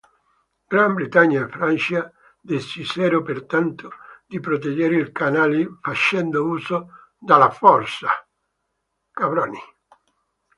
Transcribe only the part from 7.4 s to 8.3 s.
forza.